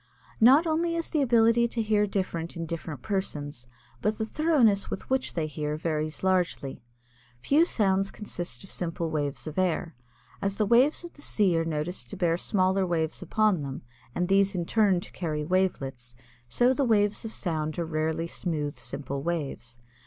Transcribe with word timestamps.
Not 0.39 0.65
only 0.65 0.95
is 0.95 1.11
the 1.11 1.21
ability 1.21 1.67
to 1.67 1.81
hear 1.83 2.07
different 2.07 2.57
in 2.57 2.65
different 2.65 3.03
persons, 3.03 3.67
but 4.01 4.17
the 4.17 4.25
thoroughness 4.25 4.89
with 4.89 5.07
which 5.11 5.35
they 5.35 5.45
hear 5.45 5.77
varies 5.77 6.23
largely. 6.23 6.81
Few 7.37 7.65
sounds 7.65 8.09
consist 8.09 8.63
of 8.63 8.71
simple 8.71 9.11
waves 9.11 9.45
of 9.45 9.59
air. 9.59 9.95
As 10.41 10.57
the 10.57 10.65
waves 10.65 11.03
of 11.03 11.13
the 11.13 11.21
sea 11.21 11.55
are 11.55 11.65
noticed 11.65 12.09
to 12.09 12.17
bear 12.17 12.35
smaller 12.35 12.83
waves 12.83 13.21
upon 13.21 13.61
them 13.61 13.83
and 14.15 14.27
these 14.27 14.55
in 14.55 14.65
turn 14.65 15.01
to 15.01 15.11
carry 15.11 15.43
wavelets, 15.45 16.15
so 16.47 16.73
the 16.73 16.83
waves 16.83 17.23
of 17.23 17.31
sound 17.31 17.77
are 17.77 17.85
rarely 17.85 18.25
smooth, 18.25 18.77
simple 18.77 19.21
waves. 19.21 19.77